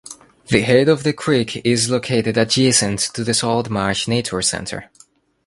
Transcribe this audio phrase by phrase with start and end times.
[0.47, 4.89] The head of the creek is located adjacent to the Salt Marsh Nature Center.